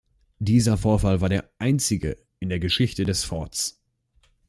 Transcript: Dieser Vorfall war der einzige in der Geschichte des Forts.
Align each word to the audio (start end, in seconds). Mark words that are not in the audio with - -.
Dieser 0.39 0.77
Vorfall 0.77 1.21
war 1.21 1.29
der 1.29 1.51
einzige 1.59 2.17
in 2.39 2.49
der 2.49 2.57
Geschichte 2.59 3.03
des 3.05 3.23
Forts. 3.23 3.79